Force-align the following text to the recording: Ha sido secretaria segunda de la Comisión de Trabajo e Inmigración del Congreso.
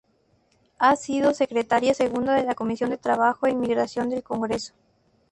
Ha 0.79 0.95
sido 0.95 1.31
secretaria 1.35 1.93
segunda 1.93 2.33
de 2.33 2.43
la 2.43 2.55
Comisión 2.55 2.89
de 2.89 2.97
Trabajo 2.97 3.45
e 3.45 3.51
Inmigración 3.51 4.09
del 4.09 4.23
Congreso. 4.23 4.73